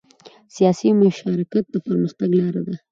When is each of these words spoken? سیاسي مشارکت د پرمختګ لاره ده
سیاسي 0.55 0.89
مشارکت 1.01 1.63
د 1.69 1.75
پرمختګ 1.85 2.29
لاره 2.41 2.61
ده 2.67 2.75